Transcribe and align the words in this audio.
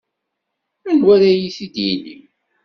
Anwa 0.89 1.11
ara 1.15 1.27
iyi-t-id-yinin? 1.31 2.23